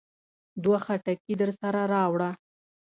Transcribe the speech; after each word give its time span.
دوه 0.63 0.79
خټکي 0.85 1.33
درسره 1.41 1.81
راوړه. 1.93 2.29